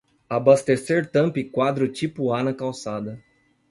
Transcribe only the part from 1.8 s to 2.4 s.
tipo